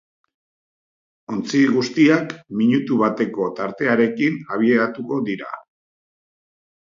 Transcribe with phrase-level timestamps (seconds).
[1.33, 5.53] Ontzi guztiak minutu bateko tartearekin abiatuko dira.